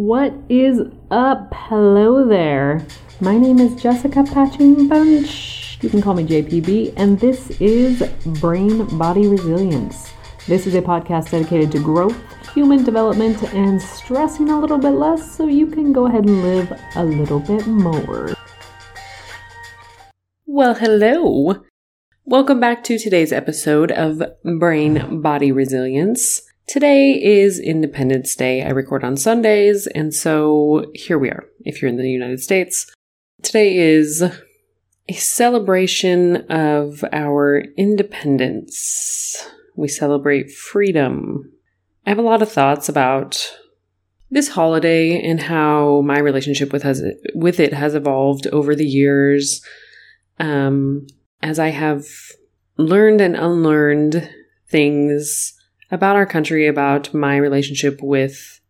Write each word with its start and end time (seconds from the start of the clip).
What 0.00 0.32
is 0.48 0.80
up? 1.10 1.52
Hello 1.52 2.26
there. 2.26 2.86
My 3.20 3.36
name 3.36 3.58
is 3.58 3.82
Jessica 3.82 4.24
Patching 4.24 4.88
Bunch. 4.88 5.76
You 5.82 5.90
can 5.90 6.00
call 6.00 6.14
me 6.14 6.24
JPB, 6.24 6.94
and 6.96 7.20
this 7.20 7.50
is 7.60 8.02
Brain 8.40 8.86
Body 8.96 9.28
Resilience. 9.28 10.10
This 10.46 10.66
is 10.66 10.74
a 10.74 10.80
podcast 10.80 11.32
dedicated 11.32 11.70
to 11.72 11.80
growth, 11.80 12.16
human 12.54 12.82
development, 12.82 13.42
and 13.52 13.78
stressing 13.78 14.48
a 14.48 14.58
little 14.58 14.78
bit 14.78 14.92
less 14.92 15.36
so 15.36 15.46
you 15.46 15.66
can 15.66 15.92
go 15.92 16.06
ahead 16.06 16.24
and 16.24 16.42
live 16.44 16.72
a 16.96 17.04
little 17.04 17.40
bit 17.40 17.66
more. 17.66 18.32
Well, 20.46 20.76
hello. 20.76 21.62
Welcome 22.24 22.58
back 22.58 22.82
to 22.84 22.98
today's 22.98 23.34
episode 23.34 23.92
of 23.92 24.22
Brain 24.58 25.20
Body 25.20 25.52
Resilience. 25.52 26.49
Today 26.70 27.20
is 27.20 27.58
Independence 27.58 28.36
Day. 28.36 28.62
I 28.62 28.68
record 28.68 29.02
on 29.02 29.16
Sundays, 29.16 29.88
and 29.88 30.14
so 30.14 30.88
here 30.94 31.18
we 31.18 31.28
are. 31.28 31.44
If 31.64 31.82
you're 31.82 31.88
in 31.88 31.96
the 31.96 32.08
United 32.08 32.38
States, 32.38 32.86
today 33.42 33.76
is 33.76 34.22
a 34.22 35.12
celebration 35.14 36.48
of 36.48 37.04
our 37.12 37.64
independence. 37.76 39.50
We 39.74 39.88
celebrate 39.88 40.52
freedom. 40.52 41.50
I 42.06 42.10
have 42.10 42.20
a 42.20 42.22
lot 42.22 42.40
of 42.40 42.52
thoughts 42.52 42.88
about 42.88 43.52
this 44.30 44.50
holiday 44.50 45.20
and 45.20 45.42
how 45.42 46.02
my 46.02 46.20
relationship 46.20 46.72
with 46.72 46.84
has 46.84 47.02
with 47.34 47.58
it 47.58 47.72
has 47.72 47.96
evolved 47.96 48.46
over 48.46 48.76
the 48.76 48.86
years. 48.86 49.60
Um, 50.38 51.08
as 51.42 51.58
I 51.58 51.70
have 51.70 52.04
learned 52.76 53.20
and 53.20 53.34
unlearned 53.34 54.30
things 54.68 55.56
about 55.90 56.16
our 56.16 56.26
country, 56.26 56.66
about 56.66 57.12
my 57.12 57.36
relationship 57.36 58.00
with 58.02 58.60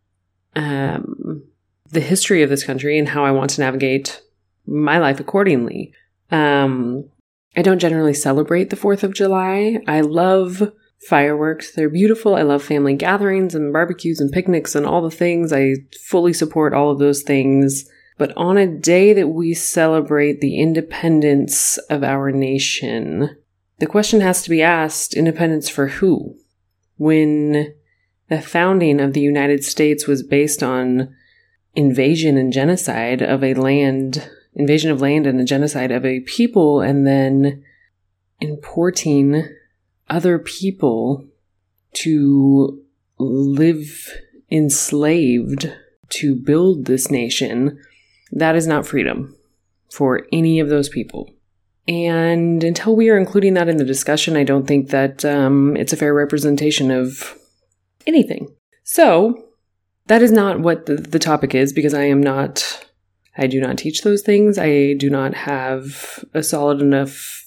um, 0.56 1.44
the 1.90 2.00
history 2.00 2.42
of 2.42 2.50
this 2.50 2.64
country, 2.64 2.98
and 2.98 3.08
how 3.08 3.24
I 3.24 3.30
want 3.30 3.50
to 3.52 3.60
navigate 3.60 4.22
my 4.66 4.98
life 4.98 5.20
accordingly. 5.20 5.92
Um, 6.30 7.08
I 7.56 7.62
don't 7.62 7.80
generally 7.80 8.14
celebrate 8.14 8.70
the 8.70 8.76
4th 8.76 9.02
of 9.02 9.14
July. 9.14 9.78
I 9.88 10.00
love 10.00 10.72
fireworks. 11.08 11.72
They're 11.74 11.88
beautiful. 11.88 12.34
I 12.34 12.42
love 12.42 12.62
family 12.62 12.94
gatherings 12.94 13.54
and 13.54 13.72
barbecues 13.72 14.20
and 14.20 14.30
picnics 14.30 14.74
and 14.74 14.86
all 14.86 15.02
the 15.02 15.10
things. 15.10 15.52
I 15.52 15.74
fully 16.06 16.32
support 16.32 16.74
all 16.74 16.90
of 16.90 16.98
those 16.98 17.22
things. 17.22 17.88
But 18.18 18.36
on 18.36 18.58
a 18.58 18.66
day 18.66 19.12
that 19.14 19.28
we 19.28 19.54
celebrate 19.54 20.40
the 20.40 20.60
independence 20.60 21.78
of 21.88 22.04
our 22.04 22.30
nation, 22.30 23.36
the 23.78 23.86
question 23.86 24.20
has 24.20 24.42
to 24.42 24.50
be 24.50 24.62
asked 24.62 25.14
independence 25.14 25.70
for 25.70 25.88
who? 25.88 26.36
When 27.00 27.72
the 28.28 28.42
founding 28.42 29.00
of 29.00 29.14
the 29.14 29.22
United 29.22 29.64
States 29.64 30.06
was 30.06 30.22
based 30.22 30.62
on 30.62 31.16
invasion 31.74 32.36
and 32.36 32.52
genocide 32.52 33.22
of 33.22 33.42
a 33.42 33.54
land, 33.54 34.30
invasion 34.52 34.90
of 34.90 35.00
land 35.00 35.26
and 35.26 35.40
a 35.40 35.44
genocide 35.44 35.90
of 35.90 36.04
a 36.04 36.20
people, 36.20 36.82
and 36.82 37.06
then 37.06 37.64
importing 38.38 39.48
other 40.10 40.38
people 40.38 41.26
to 41.94 42.84
live 43.18 44.12
enslaved 44.50 45.72
to 46.10 46.36
build 46.36 46.84
this 46.84 47.10
nation, 47.10 47.82
that 48.30 48.54
is 48.54 48.66
not 48.66 48.86
freedom 48.86 49.34
for 49.90 50.26
any 50.34 50.60
of 50.60 50.68
those 50.68 50.90
people. 50.90 51.30
And 51.90 52.62
until 52.62 52.94
we 52.94 53.10
are 53.10 53.18
including 53.18 53.54
that 53.54 53.68
in 53.68 53.76
the 53.76 53.84
discussion, 53.84 54.36
I 54.36 54.44
don't 54.44 54.64
think 54.64 54.90
that 54.90 55.24
um, 55.24 55.76
it's 55.76 55.92
a 55.92 55.96
fair 55.96 56.14
representation 56.14 56.92
of 56.92 57.36
anything. 58.06 58.46
So, 58.84 59.48
that 60.06 60.22
is 60.22 60.30
not 60.30 60.60
what 60.60 60.86
the, 60.86 60.94
the 60.94 61.18
topic 61.18 61.52
is 61.52 61.72
because 61.72 61.92
I 61.92 62.04
am 62.04 62.20
not, 62.20 62.86
I 63.36 63.48
do 63.48 63.60
not 63.60 63.76
teach 63.76 64.02
those 64.02 64.22
things. 64.22 64.56
I 64.56 64.92
do 64.92 65.10
not 65.10 65.34
have 65.34 66.24
a 66.32 66.44
solid 66.44 66.80
enough 66.80 67.44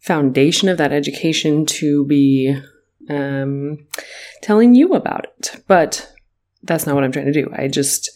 foundation 0.00 0.70
of 0.70 0.78
that 0.78 0.92
education 0.92 1.66
to 1.66 2.06
be 2.06 2.58
um, 3.10 3.86
telling 4.40 4.74
you 4.74 4.94
about 4.94 5.26
it. 5.36 5.62
But 5.68 6.10
that's 6.62 6.86
not 6.86 6.94
what 6.94 7.04
I'm 7.04 7.12
trying 7.12 7.26
to 7.26 7.32
do. 7.32 7.52
I 7.54 7.68
just, 7.68 8.08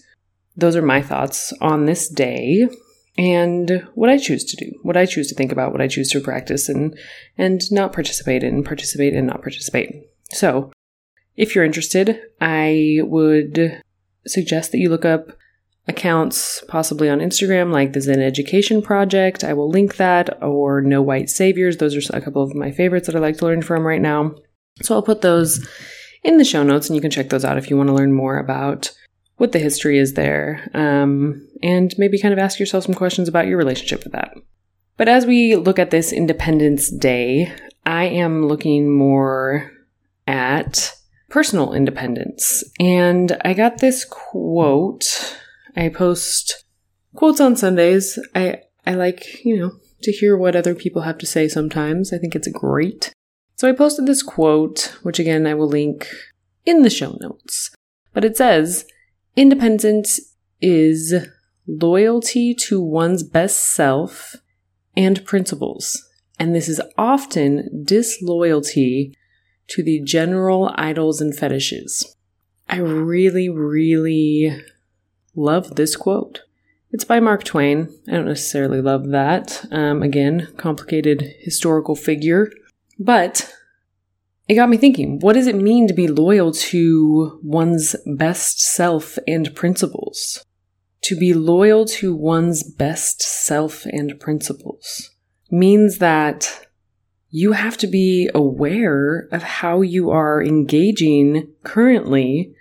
those 0.56 0.75
are 0.75 0.81
my 0.81 1.03
thoughts 1.03 1.53
on 1.61 1.84
this 1.84 2.09
day 2.09 2.67
and 3.19 3.87
what 3.94 4.10
I 4.10 4.19
choose 4.19 4.44
to 4.44 4.56
do, 4.56 4.72
what 4.82 4.97
I 4.97 5.06
choose 5.06 5.28
to 5.28 5.34
think 5.34 5.53
about, 5.53 5.72
what 5.72 5.81
I 5.81 5.88
choose 5.88 6.10
to 6.10 6.21
practice 6.21 6.69
and 6.69 6.99
and 7.38 7.60
not 7.72 7.93
participate 7.93 8.43
in, 8.43 8.62
participate 8.62 9.15
and 9.15 9.27
not 9.27 9.43
participate. 9.43 10.09
So, 10.31 10.72
if 11.37 11.54
you're 11.54 11.65
interested, 11.65 12.21
I 12.41 13.00
would 13.03 13.82
suggest 14.27 14.72
that 14.72 14.78
you 14.78 14.88
look 14.88 15.04
up 15.04 15.37
accounts 15.88 16.65
possibly 16.69 17.09
on 17.09 17.21
Instagram 17.21 17.72
like 17.72 17.93
the 17.93 18.00
Zinn 18.00 18.21
Education 18.21 18.82
Project. 18.82 19.44
I 19.44 19.53
will 19.53 19.71
link 19.71 19.97
that 19.97 20.43
or 20.43 20.83
No 20.83 21.00
White 21.00 21.31
Saviors. 21.31 21.77
Those 21.77 21.97
are 21.97 22.16
a 22.16 22.21
couple 22.21 22.43
of 22.43 22.54
my 22.54 22.72
favorites 22.72 23.06
that 23.06 23.16
I 23.16 23.21
like 23.21 23.38
to 23.38 23.44
learn 23.44 23.62
from 23.62 23.87
right 23.87 24.00
now. 24.00 24.34
So 24.83 24.94
I'll 24.94 25.03
put 25.03 25.22
those 25.22 25.66
in 26.25 26.38
the 26.38 26.44
show 26.44 26.62
notes 26.62 26.88
and 26.88 26.97
you 26.97 27.00
can 27.00 27.10
check 27.10 27.28
those 27.28 27.44
out 27.44 27.56
if 27.56 27.71
you 27.71 27.77
want 27.77 27.88
to 27.88 27.94
learn 27.94 28.12
more 28.12 28.38
about 28.38 28.91
what 29.37 29.53
the 29.53 29.59
history 29.59 29.99
is 29.99 30.15
there, 30.15 30.69
um, 30.75 31.47
and 31.63 31.95
maybe 31.99 32.21
kind 32.21 32.33
of 32.33 32.39
ask 32.39 32.59
yourself 32.59 32.85
some 32.85 32.95
questions 32.95 33.29
about 33.29 33.47
your 33.47 33.59
relationship 33.59 34.05
with 34.05 34.13
that. 34.13 34.35
But 34.97 35.09
as 35.09 35.27
we 35.27 35.57
look 35.57 35.79
at 35.79 35.91
this 35.91 36.13
Independence 36.13 36.91
Day, 36.91 37.53
I 37.85 38.05
am 38.05 38.47
looking 38.47 38.91
more 38.91 39.71
at 40.27 40.95
personal 41.29 41.73
independence. 41.75 42.65
And 42.81 43.37
I 43.45 43.53
got 43.53 43.79
this 43.79 44.05
quote. 44.05 45.39
I 45.77 45.91
post 45.91 46.65
quotes 47.15 47.41
on 47.41 47.57
Sundays. 47.57 48.19
I, 48.35 48.63
I 48.87 48.95
like, 48.95 49.45
you 49.45 49.59
know, 49.59 49.73
to 50.03 50.13
hear 50.13 50.37
what 50.37 50.57
other 50.57 50.75
people 50.75 51.03
have 51.03 51.19
to 51.19 51.27
say 51.27 51.49
sometimes. 51.49 52.13
I 52.13 52.19
think 52.19 52.35
it's 52.35 52.49
great. 52.49 53.13
So 53.57 53.69
I 53.69 53.73
posted 53.73 54.07
this 54.07 54.23
quote, 54.23 54.97
which 55.03 55.19
again 55.19 55.47
I 55.47 55.55
will 55.55 55.69
link 55.69 56.09
in 56.65 56.83
the 56.83 56.91
show 56.91 57.17
notes. 57.21 57.71
But 58.13 58.25
it 58.25 58.37
says, 58.37 58.87
Independence 59.37 60.19
is 60.63 61.15
loyalty 61.67 62.55
to 62.55 62.81
one's 62.81 63.23
best 63.23 63.75
self 63.75 64.37
and 64.97 65.25
principles, 65.27 66.09
and 66.39 66.55
this 66.55 66.71
is 66.71 66.81
often 66.97 67.85
disloyalty 67.85 69.15
to 69.69 69.83
the 69.83 70.01
general 70.01 70.73
idols 70.77 71.21
and 71.21 71.37
fetishes. 71.37 72.17
I 72.69 72.79
really, 72.79 73.51
really 73.51 74.59
love 75.35 75.77
this 75.77 75.97
quote. 75.97 76.41
It's 76.91 77.05
by 77.05 77.21
Mark 77.21 77.45
Twain. 77.45 77.95
I 78.09 78.13
don't 78.13 78.27
necessarily 78.27 78.81
love 78.81 79.09
that. 79.09 79.67
Um, 79.71 80.03
again, 80.03 80.49
complicated 80.57 81.35
historical 81.41 81.95
figure. 81.95 82.51
But 82.99 83.53
it 84.49 84.55
got 84.55 84.69
me 84.69 84.77
thinking 84.77 85.19
what 85.21 85.33
does 85.33 85.47
it 85.47 85.57
mean 85.57 85.89
to 85.89 85.95
be 85.95 86.09
loyal 86.09 86.53
to 86.53 87.41
one's 87.43 87.97
best 88.07 88.61
self 88.61 89.19
and 89.27 89.55
principles? 89.55 90.45
To 91.03 91.17
be 91.17 91.34
loyal 91.34 91.84
to 91.87 92.15
one's 92.15 92.62
best 92.62 93.23
self 93.23 93.84
and 93.87 94.19
principles 94.19 95.11
means 95.51 95.99
that 95.99 96.67
you 97.31 97.53
have 97.53 97.77
to 97.79 97.87
be 97.87 98.31
aware 98.34 99.29
of 99.31 99.43
how 99.43 99.83
you 99.83 100.11
are 100.11 100.43
engaging 100.43 101.53
currently 101.65 102.55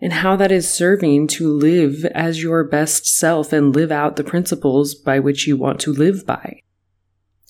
and 0.00 0.12
how 0.12 0.36
that 0.36 0.52
is 0.52 0.70
serving 0.70 1.26
to 1.26 1.52
live 1.52 2.04
as 2.06 2.42
your 2.42 2.64
best 2.64 3.06
self 3.06 3.52
and 3.52 3.74
live 3.74 3.92
out 3.92 4.16
the 4.16 4.24
principles 4.24 4.94
by 4.94 5.18
which 5.18 5.46
you 5.46 5.56
want 5.56 5.80
to 5.80 5.92
live 5.92 6.26
by. 6.26 6.60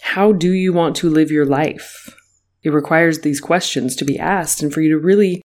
How 0.00 0.32
do 0.32 0.52
you 0.52 0.72
want 0.72 0.96
to 0.96 1.10
live 1.10 1.30
your 1.30 1.46
life? 1.46 2.14
It 2.62 2.70
requires 2.70 3.20
these 3.20 3.40
questions 3.40 3.96
to 3.96 4.04
be 4.04 4.18
asked 4.18 4.62
and 4.62 4.72
for 4.72 4.80
you 4.80 4.90
to 4.90 4.98
really 4.98 5.42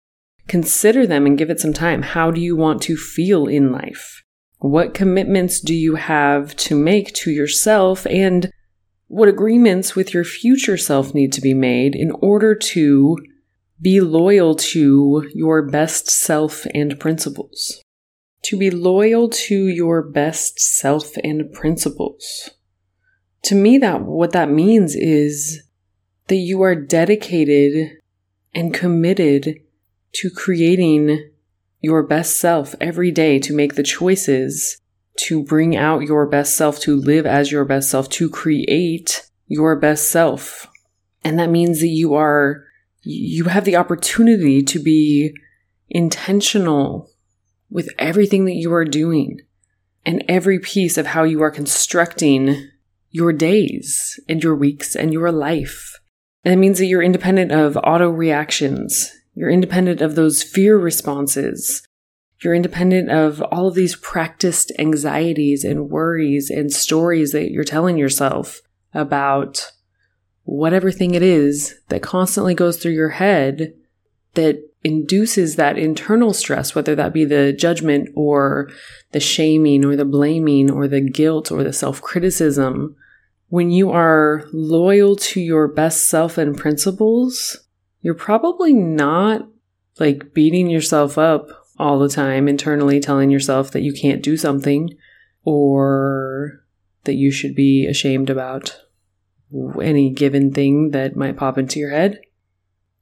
consider 0.47 1.05
them 1.05 1.25
and 1.25 1.37
give 1.37 1.49
it 1.49 1.59
some 1.59 1.73
time. 1.73 2.01
How 2.01 2.31
do 2.31 2.41
you 2.41 2.55
want 2.55 2.81
to 2.83 2.95
feel 2.95 3.47
in 3.47 3.71
life? 3.71 4.23
What 4.59 4.93
commitments 4.93 5.59
do 5.59 5.73
you 5.73 5.95
have 5.95 6.55
to 6.57 6.75
make 6.75 7.13
to 7.15 7.31
yourself 7.31 8.05
and 8.07 8.51
what 9.07 9.27
agreements 9.27 9.95
with 9.95 10.13
your 10.13 10.23
future 10.23 10.77
self 10.77 11.13
need 11.13 11.33
to 11.33 11.41
be 11.41 11.53
made 11.53 11.95
in 11.95 12.11
order 12.21 12.55
to 12.55 13.17
be 13.81 13.99
loyal 13.99 14.55
to 14.55 15.27
your 15.33 15.63
best 15.63 16.09
self 16.09 16.65
and 16.73 16.99
principles? 16.99 17.81
To 18.43 18.57
be 18.57 18.71
loyal 18.71 19.29
to 19.29 19.67
your 19.67 20.01
best 20.01 20.59
self 20.59 21.17
and 21.23 21.51
principles. 21.51 22.51
To 23.45 23.55
me, 23.55 23.77
that 23.79 24.03
what 24.03 24.31
that 24.31 24.49
means 24.49 24.95
is 24.95 25.63
that 26.27 26.35
you 26.35 26.61
are 26.61 26.75
dedicated 26.75 27.97
and 28.53 28.73
committed 28.73 29.59
to 30.13 30.29
creating 30.29 31.31
your 31.79 32.03
best 32.03 32.37
self 32.39 32.75
every 32.79 33.11
day 33.11 33.39
to 33.39 33.55
make 33.55 33.75
the 33.75 33.83
choices 33.83 34.81
to 35.17 35.43
bring 35.43 35.75
out 35.75 36.03
your 36.03 36.25
best 36.25 36.55
self, 36.55 36.79
to 36.79 36.95
live 36.95 37.25
as 37.25 37.51
your 37.51 37.65
best 37.65 37.89
self, 37.89 38.09
to 38.09 38.29
create 38.29 39.29
your 39.47 39.75
best 39.75 40.09
self. 40.09 40.67
And 41.23 41.37
that 41.37 41.49
means 41.49 41.81
that 41.81 41.87
you 41.87 42.13
are, 42.15 42.63
you 43.03 43.45
have 43.45 43.65
the 43.65 43.75
opportunity 43.75 44.61
to 44.63 44.79
be 44.79 45.35
intentional 45.89 47.09
with 47.69 47.89
everything 47.99 48.45
that 48.45 48.55
you 48.55 48.73
are 48.73 48.85
doing 48.85 49.41
and 50.05 50.23
every 50.27 50.59
piece 50.59 50.97
of 50.97 51.07
how 51.07 51.23
you 51.23 51.41
are 51.43 51.51
constructing 51.51 52.69
your 53.11 53.33
days 53.33 54.19
and 54.27 54.43
your 54.43 54.55
weeks 54.55 54.95
and 54.95 55.13
your 55.13 55.31
life. 55.31 55.90
And 56.43 56.53
it 56.53 56.57
means 56.57 56.79
that 56.79 56.85
you're 56.85 57.03
independent 57.03 57.51
of 57.51 57.77
auto 57.77 58.09
reactions. 58.09 59.11
You're 59.35 59.49
independent 59.49 60.01
of 60.01 60.15
those 60.15 60.43
fear 60.43 60.77
responses. 60.77 61.87
You're 62.43 62.55
independent 62.55 63.11
of 63.11 63.41
all 63.43 63.67
of 63.67 63.75
these 63.75 63.95
practiced 63.95 64.71
anxieties 64.79 65.63
and 65.63 65.89
worries 65.89 66.49
and 66.49 66.73
stories 66.73 67.31
that 67.33 67.51
you're 67.51 67.63
telling 67.63 67.97
yourself 67.97 68.61
about 68.93 69.71
whatever 70.43 70.91
thing 70.91 71.13
it 71.13 71.21
is 71.21 71.79
that 71.89 72.01
constantly 72.01 72.55
goes 72.55 72.77
through 72.77 72.93
your 72.93 73.09
head 73.09 73.73
that 74.33 74.59
induces 74.83 75.55
that 75.55 75.77
internal 75.77 76.33
stress, 76.33 76.73
whether 76.73 76.95
that 76.95 77.13
be 77.13 77.25
the 77.25 77.53
judgment 77.53 78.09
or 78.15 78.69
the 79.11 79.19
shaming 79.19 79.85
or 79.85 79.95
the 79.95 80.05
blaming 80.05 80.71
or 80.71 80.87
the 80.87 81.01
guilt 81.01 81.51
or 81.51 81.63
the 81.63 81.73
self 81.73 82.01
criticism. 82.01 82.95
When 83.51 83.69
you 83.69 83.91
are 83.91 84.45
loyal 84.53 85.17
to 85.17 85.41
your 85.41 85.67
best 85.67 86.07
self 86.07 86.37
and 86.37 86.57
principles, 86.57 87.59
you're 87.99 88.13
probably 88.13 88.73
not 88.73 89.45
like 89.99 90.33
beating 90.33 90.69
yourself 90.69 91.17
up 91.17 91.49
all 91.77 91.99
the 91.99 92.07
time 92.07 92.47
internally, 92.47 93.01
telling 93.01 93.29
yourself 93.29 93.71
that 93.71 93.81
you 93.81 93.91
can't 93.91 94.23
do 94.23 94.37
something 94.37 94.95
or 95.43 96.63
that 97.03 97.15
you 97.15 97.29
should 97.29 97.53
be 97.53 97.85
ashamed 97.85 98.29
about 98.29 98.79
any 99.81 100.11
given 100.11 100.53
thing 100.53 100.91
that 100.91 101.17
might 101.17 101.35
pop 101.35 101.57
into 101.57 101.77
your 101.77 101.91
head. 101.91 102.21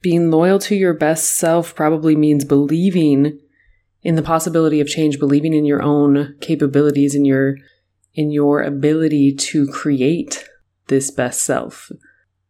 Being 0.02 0.32
loyal 0.32 0.58
to 0.62 0.76
your 0.76 0.96
best 0.96 1.38
self 1.38 1.76
probably 1.76 2.16
means 2.16 2.44
believing 2.44 3.40
in 4.02 4.16
the 4.16 4.24
possibility 4.24 4.82
of 4.82 4.88
change, 4.88 5.20
believing 5.20 5.54
in 5.54 5.66
your 5.66 5.84
own 5.84 6.38
capabilities 6.42 7.14
and 7.14 7.28
your 7.28 7.58
in 8.14 8.32
your 8.32 8.62
ability 8.62 9.34
to 9.34 9.68
create 9.68 10.48
this 10.88 11.12
best 11.12 11.44
self. 11.44 11.92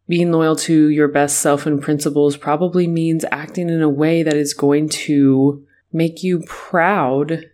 Being 0.08 0.32
loyal 0.32 0.56
to 0.58 0.90
your 0.90 1.08
best 1.08 1.40
self 1.40 1.66
and 1.66 1.82
principles 1.82 2.36
probably 2.36 2.88
means 2.88 3.26
acting 3.32 3.70
in 3.70 3.82
a 3.82 3.90
way 3.90 4.24
that 4.24 4.36
is 4.36 4.54
going 4.54 4.90
to 4.90 5.64
make 5.92 6.24
you 6.24 6.44
proud 6.48 7.46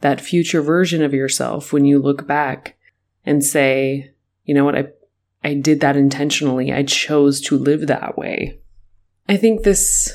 that 0.00 0.20
future 0.20 0.62
version 0.62 1.02
of 1.02 1.12
yourself 1.12 1.72
when 1.72 1.84
you 1.84 1.98
look 1.98 2.26
back 2.26 2.76
and 3.26 3.44
say, 3.44 4.12
you 4.44 4.54
know 4.54 4.64
what, 4.64 4.76
I 4.76 4.88
I 5.42 5.54
did 5.54 5.80
that 5.80 5.96
intentionally. 5.96 6.72
I 6.72 6.82
chose 6.82 7.40
to 7.42 7.56
live 7.56 7.86
that 7.86 8.18
way. 8.18 8.60
I 9.28 9.36
think 9.36 9.62
this 9.62 10.12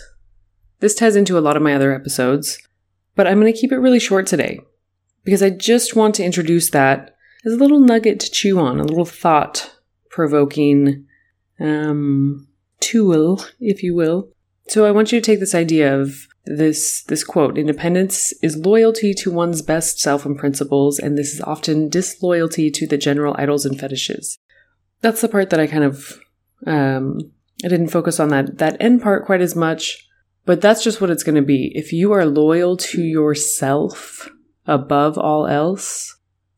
this 0.79 0.95
ties 0.95 1.15
into 1.15 1.37
a 1.37 1.41
lot 1.41 1.55
of 1.55 1.63
my 1.63 1.73
other 1.73 1.93
episodes, 1.93 2.59
but 3.15 3.25
I'm 3.25 3.39
going 3.39 3.51
to 3.51 3.59
keep 3.59 3.71
it 3.71 3.77
really 3.77 3.99
short 3.99 4.27
today 4.27 4.59
because 5.23 5.41
I 5.41 5.49
just 5.49 5.95
want 5.95 6.15
to 6.15 6.23
introduce 6.23 6.69
that 6.71 7.12
as 7.45 7.53
a 7.53 7.57
little 7.57 7.79
nugget 7.79 8.19
to 8.21 8.31
chew 8.31 8.59
on, 8.59 8.79
a 8.79 8.83
little 8.83 9.05
thought 9.05 9.75
provoking 10.09 11.05
um, 11.59 12.47
tool, 12.79 13.43
if 13.59 13.83
you 13.83 13.95
will. 13.95 14.29
So 14.67 14.85
I 14.85 14.91
want 14.91 15.11
you 15.11 15.19
to 15.19 15.25
take 15.25 15.39
this 15.39 15.55
idea 15.55 15.99
of 15.99 16.27
this 16.45 17.03
this 17.03 17.23
quote 17.23 17.57
independence 17.57 18.33
is 18.43 18.57
loyalty 18.57 19.13
to 19.13 19.31
one's 19.31 19.61
best 19.61 19.99
self 19.99 20.25
and 20.25 20.37
principles 20.37 20.99
and 20.99 21.17
this 21.17 21.33
is 21.33 21.39
often 21.39 21.87
disloyalty 21.87 22.69
to 22.69 22.85
the 22.85 22.97
general 22.97 23.33
idols 23.37 23.65
and 23.65 23.79
fetishes 23.79 24.39
that's 24.99 25.21
the 25.21 25.29
part 25.29 25.49
that 25.51 25.61
i 25.61 25.65
kind 25.65 25.85
of 25.85 26.19
um, 26.67 27.31
I 27.63 27.67
didn't 27.67 27.89
focus 27.89 28.19
on 28.19 28.29
that 28.29 28.57
that 28.57 28.77
end 28.79 29.01
part 29.01 29.25
quite 29.25 29.41
as 29.41 29.55
much, 29.55 30.07
but 30.45 30.61
that's 30.61 30.83
just 30.83 31.01
what 31.01 31.09
it's 31.09 31.23
going 31.23 31.35
to 31.35 31.41
be. 31.41 31.71
If 31.75 31.93
you 31.93 32.11
are 32.11 32.25
loyal 32.25 32.77
to 32.77 33.01
yourself 33.01 34.29
above 34.65 35.17
all 35.17 35.47
else, 35.47 36.17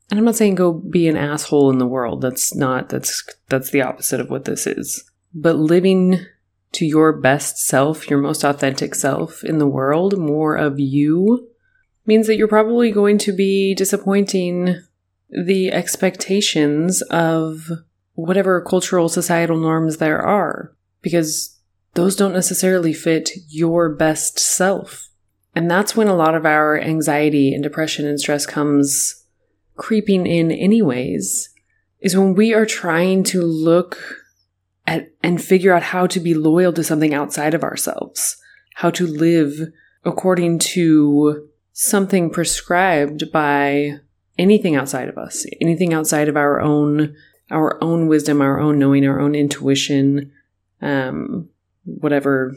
and 0.10 0.20
I'm 0.20 0.26
not 0.26 0.36
saying 0.36 0.56
go 0.56 0.72
be 0.72 1.08
an 1.08 1.18
asshole 1.18 1.72
in 1.72 1.80
the 1.80 1.88
world. 1.88 2.22
That's 2.22 2.56
not 2.56 2.90
that's 2.90 3.24
that's 3.50 3.72
the 3.72 3.82
opposite 3.82 4.20
of 4.20 4.30
what 4.30 4.46
this 4.46 4.68
is. 4.68 5.04
But 5.34 5.58
living 5.58 6.26
to 6.74 6.86
your 6.86 7.14
best 7.14 7.58
self, 7.58 8.10
your 8.10 8.20
most 8.20 8.44
authentic 8.44 8.96
self 8.96 9.44
in 9.44 9.58
the 9.58 9.68
world, 9.68 10.18
more 10.18 10.56
of 10.56 10.80
you 10.80 11.50
means 12.06 12.28
that 12.28 12.36
you're 12.36 12.48
probably 12.48 12.92
going 12.92 13.18
to 13.18 13.32
be 13.32 13.74
disappointing 13.74 14.82
the 15.30 15.72
expectations 15.72 17.02
of 17.04 17.70
whatever 18.14 18.62
cultural 18.62 19.10
societal 19.10 19.58
norms 19.58 19.98
there 19.98 20.22
are 20.22 20.74
because 21.02 21.60
those 21.96 22.16
don't 22.16 22.34
necessarily 22.34 22.94
fit 22.94 23.32
your 23.48 23.90
best 23.90 24.38
self. 24.38 25.10
And 25.56 25.72
that's 25.72 25.96
when 25.96 26.08
a 26.08 26.16
lot 26.16 26.36
of 26.36 26.46
our 26.46 26.80
anxiety 26.80 27.54
and 27.54 27.64
depression 27.64 28.06
and 28.06 28.20
stress 28.20 28.46
comes 28.46 29.25
creeping 29.76 30.26
in, 30.26 30.52
anyways, 30.52 31.50
is 32.02 32.16
when 32.18 32.34
we 32.36 32.54
are 32.54 32.66
trying 32.66 33.24
to 33.24 33.42
look 33.42 33.98
at 34.88 35.12
and 35.24 35.42
figure 35.42 35.74
out 35.74 35.84
how 35.84 36.08
to 36.08 36.20
be 36.20 36.34
loyal 36.34 36.74
to 36.74 36.84
something 36.84 37.14
outside 37.14 37.54
of 37.54 37.64
ourselves, 37.64 38.38
how 38.76 38.90
to 38.92 39.08
live 39.08 39.70
according 40.04 40.60
to 40.60 41.50
something 41.74 42.30
prescribed 42.30 43.32
by 43.32 44.00
anything 44.38 44.76
outside 44.76 45.10
of 45.10 45.18
us, 45.18 45.46
anything 45.62 45.94
outside 45.94 46.30
of 46.30 46.38
our 46.38 46.62
own 46.62 47.16
our 47.52 47.78
own 47.84 48.08
wisdom, 48.08 48.42
our 48.42 48.60
own 48.60 48.80
knowing, 48.80 49.06
our 49.06 49.20
own 49.20 49.36
intuition, 49.36 50.32
um, 50.82 51.48
whatever 51.84 52.56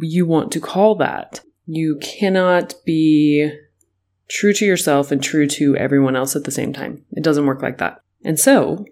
you 0.00 0.24
want 0.24 0.50
to 0.52 0.60
call 0.60 0.94
that. 0.94 1.40
You 1.66 1.98
cannot 1.98 2.74
be 2.86 3.52
true 4.30 4.52
to 4.54 4.64
yourself 4.64 5.10
and 5.10 5.22
true 5.22 5.46
to 5.46 5.76
everyone 5.76 6.16
else 6.16 6.36
at 6.36 6.44
the 6.44 6.50
same 6.50 6.72
time. 6.72 7.04
It 7.12 7.24
doesn't 7.24 7.46
work 7.46 7.60
like 7.60 7.78
that. 7.78 8.00
And 8.24 8.38
so, 8.38 8.86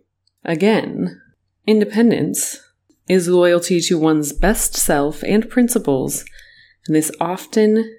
again, 0.45 1.21
independence 1.67 2.61
is 3.09 3.29
loyalty 3.29 3.81
to 3.81 3.99
one's 3.99 4.33
best 4.33 4.75
self 4.75 5.23
and 5.23 5.49
principles, 5.49 6.25
and 6.87 6.95
this 6.95 7.11
often 7.21 7.97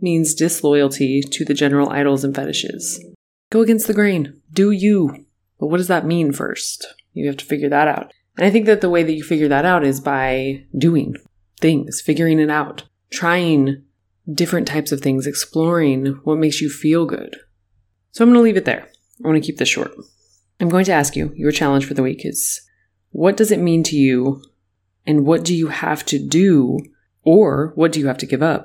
means 0.00 0.34
disloyalty 0.34 1.22
to 1.22 1.44
the 1.44 1.54
general 1.54 1.90
idols 1.90 2.24
and 2.24 2.34
fetishes. 2.34 3.02
Go 3.50 3.60
against 3.62 3.86
the 3.86 3.94
grain. 3.94 4.40
Do 4.52 4.70
you. 4.70 5.26
But 5.58 5.66
what 5.66 5.78
does 5.78 5.88
that 5.88 6.06
mean 6.06 6.32
first? 6.32 6.86
You 7.12 7.26
have 7.26 7.36
to 7.38 7.44
figure 7.44 7.68
that 7.68 7.88
out. 7.88 8.12
And 8.36 8.46
I 8.46 8.50
think 8.50 8.66
that 8.66 8.80
the 8.80 8.90
way 8.90 9.02
that 9.02 9.12
you 9.12 9.22
figure 9.22 9.48
that 9.48 9.64
out 9.64 9.84
is 9.84 10.00
by 10.00 10.64
doing 10.76 11.16
things, 11.60 12.00
figuring 12.00 12.38
it 12.38 12.50
out, 12.50 12.84
trying 13.10 13.82
different 14.32 14.68
types 14.68 14.92
of 14.92 15.00
things, 15.00 15.26
exploring 15.26 16.20
what 16.24 16.38
makes 16.38 16.60
you 16.60 16.68
feel 16.68 17.06
good. 17.06 17.36
So 18.12 18.24
I'm 18.24 18.30
going 18.30 18.38
to 18.38 18.42
leave 18.42 18.56
it 18.56 18.64
there. 18.64 18.88
I 19.24 19.28
want 19.28 19.42
to 19.42 19.46
keep 19.46 19.58
this 19.58 19.68
short. 19.68 19.92
I'm 20.60 20.68
going 20.68 20.84
to 20.86 20.92
ask 20.92 21.16
you 21.16 21.32
your 21.34 21.52
challenge 21.52 21.86
for 21.86 21.94
the 21.94 22.02
week 22.02 22.24
is 22.24 22.60
what 23.10 23.36
does 23.36 23.50
it 23.50 23.60
mean 23.60 23.82
to 23.84 23.96
you 23.96 24.42
and 25.06 25.26
what 25.26 25.44
do 25.44 25.54
you 25.54 25.68
have 25.68 26.04
to 26.06 26.18
do 26.18 26.78
or 27.22 27.72
what 27.74 27.92
do 27.92 28.00
you 28.00 28.06
have 28.06 28.18
to 28.18 28.26
give 28.26 28.42
up 28.42 28.64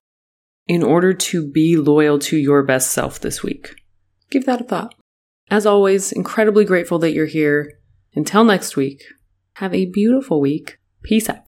in 0.67 0.83
order 0.83 1.13
to 1.13 1.49
be 1.49 1.77
loyal 1.77 2.19
to 2.19 2.37
your 2.37 2.63
best 2.63 2.91
self 2.91 3.19
this 3.19 3.43
week? 3.43 3.75
Give 4.29 4.45
that 4.45 4.61
a 4.61 4.63
thought. 4.63 4.95
As 5.49 5.65
always, 5.65 6.11
incredibly 6.11 6.65
grateful 6.65 6.99
that 6.99 7.13
you're 7.13 7.27
here. 7.27 7.79
Until 8.15 8.43
next 8.43 8.75
week, 8.75 9.03
have 9.53 9.73
a 9.73 9.85
beautiful 9.85 10.41
week. 10.41 10.79
Peace 11.03 11.29
out. 11.29 11.39